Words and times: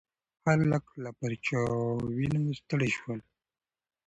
خلک 0.43 0.85
له 1.03 1.09
پرچاوینو 1.19 2.41
ستړي 2.59 2.89
شول. 2.97 3.19